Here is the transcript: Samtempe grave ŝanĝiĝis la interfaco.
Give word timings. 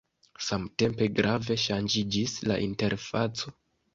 Samtempe 0.43 1.07
grave 1.19 1.57
ŝanĝiĝis 1.65 2.35
la 2.53 2.57
interfaco. 2.69 3.57